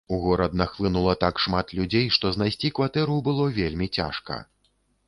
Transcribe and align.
У 0.15 0.17
горад 0.21 0.55
нахлынула 0.61 1.13
так 1.25 1.43
шмат 1.45 1.75
людзей, 1.81 2.09
што 2.17 2.33
знайсці 2.39 2.75
кватэру 2.81 3.23
было 3.31 3.51
вельмі 3.61 3.87
цяжка. 4.01 4.43